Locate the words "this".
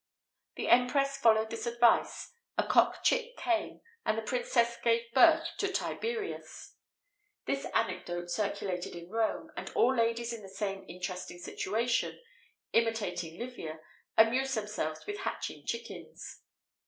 1.51-1.67, 7.45-7.71